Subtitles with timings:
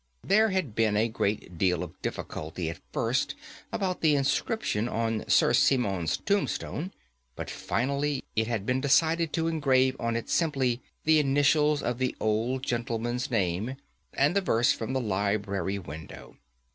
[0.23, 3.35] There had been a great deal of difficulty at first
[3.71, 6.91] about the inscription on Sir Simon's tombstone,
[7.35, 12.15] but finally it had been decided to engrave on it simply the initials of the
[12.19, 13.75] old gentleman's name,
[14.15, 16.35] and the verse from the library window.